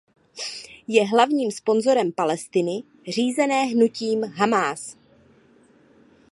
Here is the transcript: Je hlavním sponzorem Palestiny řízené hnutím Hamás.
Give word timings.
Je 0.87 1.05
hlavním 1.07 1.51
sponzorem 1.51 2.11
Palestiny 2.11 2.83
řízené 3.11 3.63
hnutím 3.65 4.23
Hamás. 4.23 4.97